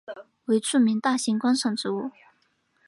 [0.45, 2.09] 为著名大型观赏植物。